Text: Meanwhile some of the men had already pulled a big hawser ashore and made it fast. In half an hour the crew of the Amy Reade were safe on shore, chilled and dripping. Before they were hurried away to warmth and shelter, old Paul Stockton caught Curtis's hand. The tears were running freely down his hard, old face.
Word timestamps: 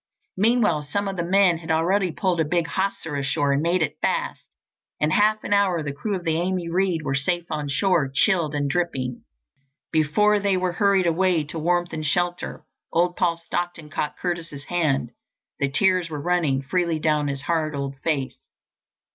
Meanwhile 0.37 0.87
some 0.89 1.07
of 1.07 1.15
the 1.15 1.23
men 1.23 1.59
had 1.59 1.69
already 1.69 2.11
pulled 2.11 2.39
a 2.39 2.43
big 2.43 2.65
hawser 2.65 3.15
ashore 3.17 3.51
and 3.53 3.61
made 3.61 3.83
it 3.83 3.99
fast. 4.01 4.41
In 4.99 5.11
half 5.11 5.43
an 5.43 5.53
hour 5.53 5.83
the 5.83 5.93
crew 5.93 6.15
of 6.15 6.23
the 6.23 6.37
Amy 6.37 6.67
Reade 6.67 7.03
were 7.03 7.13
safe 7.13 7.45
on 7.51 7.69
shore, 7.69 8.09
chilled 8.11 8.55
and 8.55 8.67
dripping. 8.67 9.21
Before 9.91 10.39
they 10.39 10.57
were 10.57 10.71
hurried 10.71 11.05
away 11.05 11.43
to 11.43 11.59
warmth 11.59 11.93
and 11.93 12.03
shelter, 12.03 12.65
old 12.91 13.15
Paul 13.15 13.37
Stockton 13.37 13.91
caught 13.91 14.17
Curtis's 14.17 14.63
hand. 14.63 15.11
The 15.59 15.69
tears 15.69 16.09
were 16.09 16.19
running 16.19 16.63
freely 16.63 16.97
down 16.97 17.27
his 17.27 17.43
hard, 17.43 17.75
old 17.75 17.99
face. 17.99 18.39